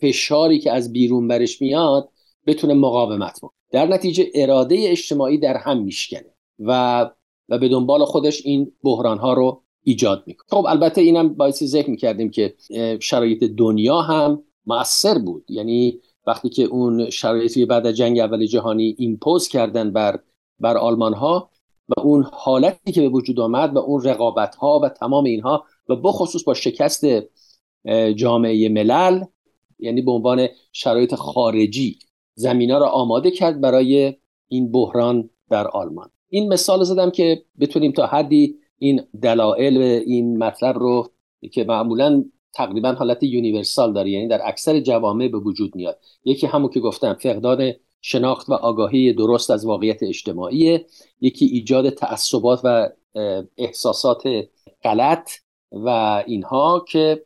[0.00, 2.08] فشاری که از بیرون برش میاد
[2.46, 7.10] بتونه مقاومت کنه در نتیجه اراده اجتماعی در هم میشکنه و
[7.48, 10.46] و به دنبال خودش این بحران ها رو ایجاد می‌کنه.
[10.60, 12.54] خب البته اینم باعث ذکر می‌کردیم که
[13.00, 15.44] شرایط دنیا هم مؤثر بود.
[15.48, 20.20] یعنی وقتی که اون شرایطی بعد از جنگ اول جهانی ایمپوز کردن بر
[20.60, 21.50] بر آلمان ها
[21.88, 25.96] و اون حالتی که به وجود آمد و اون رقابت ها و تمام اینها و
[25.96, 27.06] بخصوص با شکست
[28.16, 29.24] جامعه ملل
[29.78, 31.98] یعنی به عنوان شرایط خارجی
[32.34, 34.14] زمینا را آماده کرد برای
[34.48, 36.10] این بحران در آلمان.
[36.34, 41.10] این مثال زدم که بتونیم تا حدی این دلایل این مطلب رو
[41.52, 42.24] که معمولا
[42.54, 45.98] تقریبا حالت یونیورسال داره یعنی در اکثر جوامع به وجود میاد.
[46.24, 50.78] یکی همون که گفتم فقدان شناخت و آگاهی درست از واقعیت اجتماعی
[51.20, 52.88] یکی ایجاد تعصبات و
[53.56, 54.22] احساسات
[54.84, 55.30] غلط
[55.72, 55.88] و
[56.26, 57.24] اینها که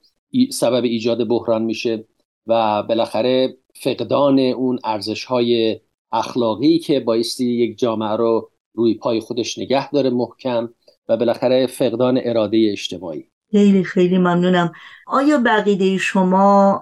[0.50, 2.04] سبب ایجاد بحران میشه
[2.46, 5.80] و بالاخره فقدان اون ارزش های
[6.12, 10.68] اخلاقی که بایستی یک جامعه رو روی پای خودش نگه داره محکم
[11.08, 13.24] و بالاخره فقدان اراده اجتماعی.
[13.50, 14.72] خیلی خیلی ممنونم.
[15.06, 16.80] آیا بقیده شما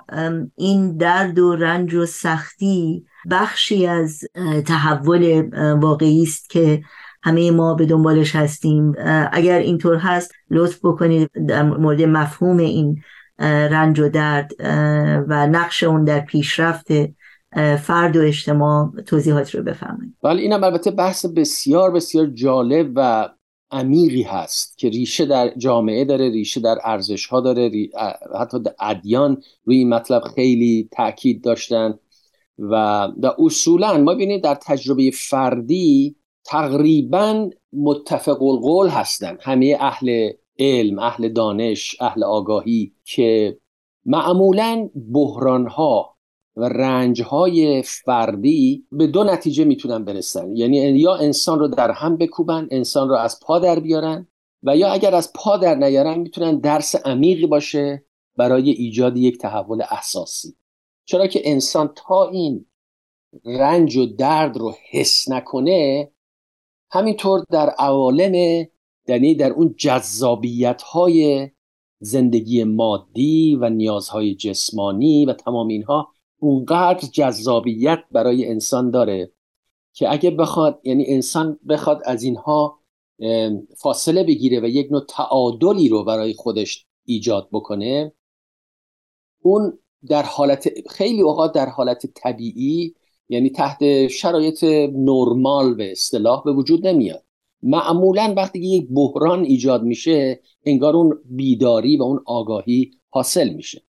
[0.56, 4.20] این درد و رنج و سختی بخشی از
[4.66, 6.82] تحول واقعی است که
[7.22, 8.94] همه ما به دنبالش هستیم؟
[9.32, 13.02] اگر اینطور هست لطف بکنید در مورد مفهوم این
[13.38, 14.52] رنج و درد
[15.28, 16.86] و نقش اون در پیشرفت
[17.80, 20.14] فرد و اجتماع توضیحات رو بفرمایید.
[20.22, 23.28] ولی اینم البته بحث بسیار بسیار جالب و
[23.70, 27.70] عمیقی هست که ریشه در جامعه داره ریشه در ارزش ها داره
[28.40, 31.98] حتی در ادیان روی این مطلب خیلی تاکید داشتن
[32.58, 39.38] و, و اصولا ما بینید در تجربه فردی تقریبا متفق القول هستن.
[39.40, 43.58] همه اهل علم اهل دانش اهل آگاهی که
[44.04, 46.15] معمولا بحران ها
[46.56, 50.56] و رنج های فردی به دو نتیجه می‌تونن برسن.
[50.56, 54.28] یعنی یا انسان رو در هم بکوبن انسان رو از پا در بیارن
[54.62, 58.04] و یا اگر از پا در نیارن می‌تونن درس عمیقی باشه
[58.36, 60.56] برای ایجاد یک تحول اساسی.
[61.04, 62.66] چرا که انسان تا این
[63.44, 66.10] رنج و درد رو حس نکنه
[66.90, 68.66] همینطور در عوالم
[69.08, 71.50] یعنی در اون جذابیت های
[72.00, 79.32] زندگی مادی و نیازهای جسمانی و تمام اینها اونقدر جذابیت برای انسان داره
[79.92, 82.80] که اگه بخواد یعنی انسان بخواد از اینها
[83.76, 88.12] فاصله بگیره و یک نوع تعادلی رو برای خودش ایجاد بکنه
[89.42, 89.78] اون
[90.08, 92.94] در حالت خیلی اوقات در حالت طبیعی
[93.28, 97.24] یعنی تحت شرایط نرمال به اصطلاح به وجود نمیاد.
[97.62, 103.85] معمولا وقتی یک بحران ایجاد میشه انگار اون بیداری و اون آگاهی حاصل میشه.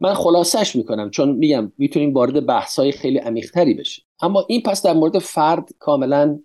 [0.00, 4.82] من خلاصش می‌کنم چون میگم می‌تونیم وارد بحث های خیلی عمیقتری بشه اما این پس
[4.82, 6.40] در مورد فرد کاملا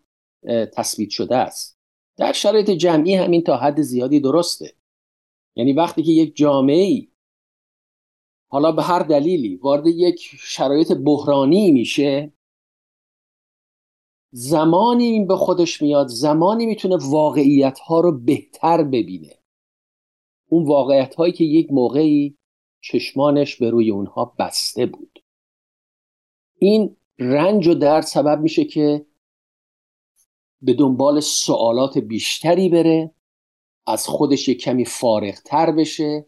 [0.73, 1.79] تثبیت شده است.
[2.17, 4.73] در شرایط جمعی همین تا حد زیادی درسته.
[5.55, 7.07] یعنی وقتی که یک جامعه
[8.51, 12.33] حالا به هر دلیلی وارد یک شرایط بحرانی میشه
[14.31, 19.37] زمانی به خودش میاد زمانی می‌تونه واقعیت ها رو بهتر ببینه.
[20.49, 22.37] اون واقعیت هایی که یک موقعی
[22.83, 25.23] چشمانش به روی اونها بسته بود.
[26.59, 29.05] این رنج و درد سبب میشه که
[30.61, 33.11] به دنبال سوالات بیشتری بره
[33.87, 36.25] از خودش یک کمی فارغتر بشه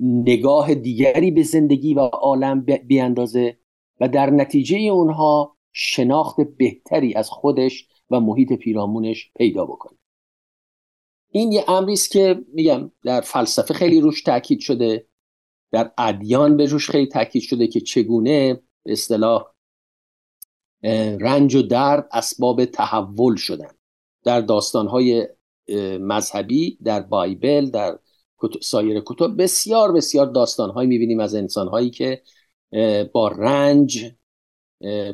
[0.00, 3.58] نگاه دیگری به زندگی و عالم بیاندازه
[4.00, 9.98] و در نتیجه اونها شناخت بهتری از خودش و محیط پیرامونش پیدا بکنه.
[11.30, 15.06] این یه امری است که میگم در فلسفه خیلی روش تاکید شده.
[15.72, 19.52] در ادیان به روش خیلی تاکید شده که چگونه به اصطلاح
[21.20, 23.70] رنج و درد اسباب تحول شدن.
[24.24, 25.28] در داستانهای
[26.00, 27.98] مذهبی در بایبل در
[28.62, 32.22] سایر کتب بسیار بسیار داستانهایی می‌بینیم از انسانهایی که
[33.12, 34.14] با رنج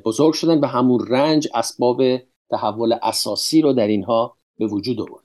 [0.05, 2.03] بزرگ شدن به همون رنج اسباب
[2.51, 5.25] تحول اساسی رو در اینها به وجود آورد.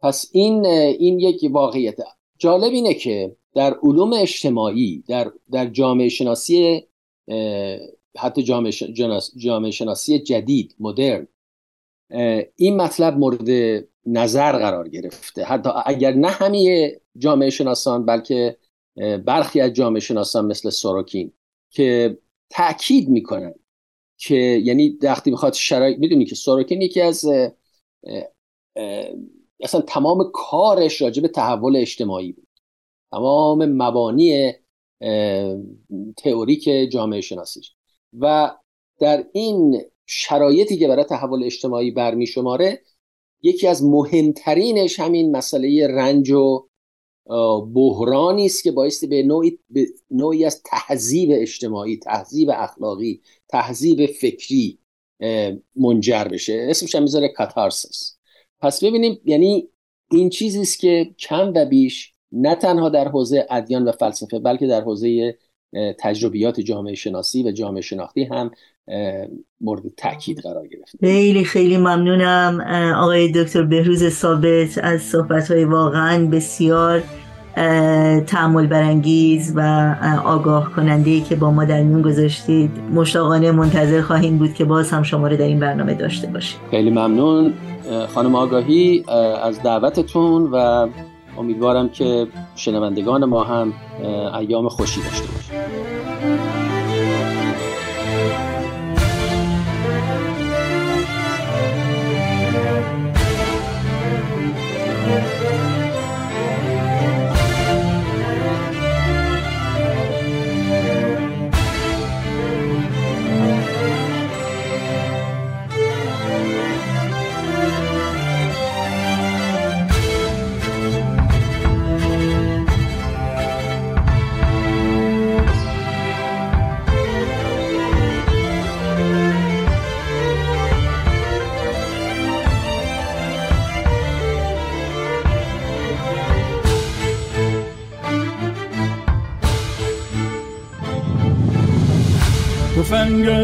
[0.00, 1.96] پس این این یک واقعیت.
[2.38, 6.86] جالب اینه که در علوم اجتماعی در در جامعه شناسی
[8.18, 8.72] حتی جامعه,
[9.36, 11.28] جامعه شناسی جدید مدرن
[12.56, 15.44] این مطلب مورد نظر قرار گرفته.
[15.44, 18.56] حتی اگر نه همه جامعه شناسان بلکه
[19.24, 21.32] برخی از جامعه شناسان مثل سوروکین
[21.70, 22.18] که
[22.50, 23.54] تاکید می‌کنن
[24.18, 27.24] که یعنی وقتی بخواد شرایط می‌دونی که سوروکین یکی از
[29.60, 32.48] اصلا تمام کارش راجع به تحول اجتماعی بود.
[33.10, 34.52] تمام مبانی
[36.16, 37.72] تئوریک جامعه شناسیش.
[38.18, 38.56] و
[38.98, 42.82] در این شرایطی که برای تحول اجتماعی برمی شماره
[43.42, 46.68] یکی از مهمترینش همین مسئله رنج و
[47.74, 54.78] بحرانی است که بایستی به نوعی, به نوعی از تهذیب اجتماعی تهذیب اخلاقی تهذیب فکری
[55.76, 56.66] منجر بشه.
[56.70, 58.15] اسمش هم می‌ذاره کاتارسس
[58.60, 59.68] پس ببینیم یعنی
[60.10, 64.66] این چیزی است که کم و بیش نه تنها در حوزه ادیان و فلسفه بلکه
[64.66, 65.38] در حوزه
[65.98, 68.50] تجربیات جامعه شناسی و جامعه شناختی هم
[69.60, 70.98] مورد تاکید قرار گرفته.
[71.00, 72.60] خیلی خیلی ممنونم
[72.96, 77.02] آقای دکتر بهروز ثابت از صحبت های واقعا بسیار
[78.26, 79.94] تعمل برانگیز و
[80.24, 82.70] آگاه کننده ای که با ما در میون گذاشتید.
[82.94, 86.60] مشتاقانه منتظر خواهیم بود که باز هم شما رو در این برنامه داشته باشیم.
[86.70, 87.52] خیلی ممنون.
[88.14, 89.04] خانم آگاهی
[89.42, 90.86] از دعوتتون و
[91.38, 93.72] امیدوارم که شنوندگان ما هم
[94.38, 96.45] ایام خوشی داشته باشیم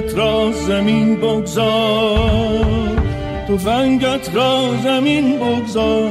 [0.02, 2.66] تفنگت را زمین بگذار.
[3.48, 6.10] تفنگت را زمین بگذار.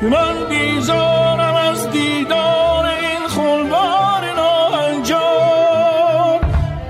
[0.00, 6.40] که من بیزارم از دیدار این خلبار ناهنجار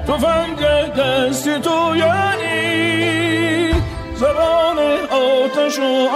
[0.08, 0.58] تفنگ
[0.98, 3.72] دست تو یعنی
[4.14, 4.78] زبان
[5.10, 6.08] آتش و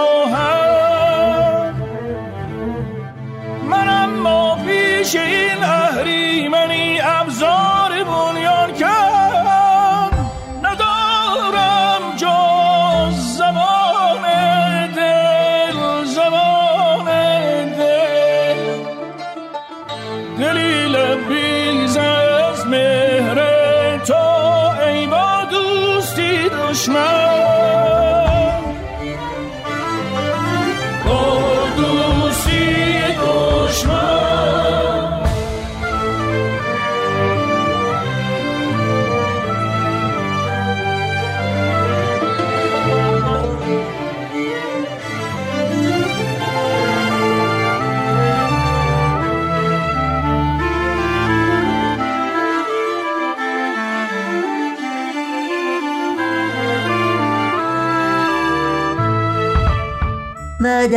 [21.15, 21.46] Be.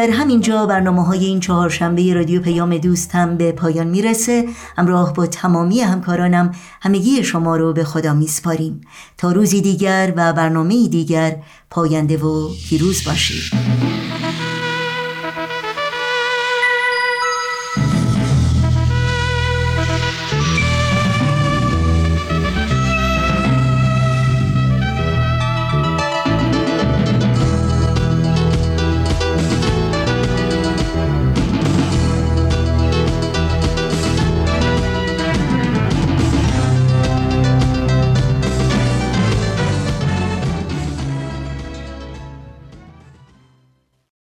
[0.00, 4.48] در همین جا برنامه های این چهارشنبه رادیو پیام دوست هم به پایان می‌رسه.
[4.76, 8.80] همراه با تمامی همکارانم همگی شما رو به خدا میسپاریم.
[9.18, 11.36] تا روزی دیگر و برنامه دیگر
[11.70, 13.89] پاینده و پیروز باشید.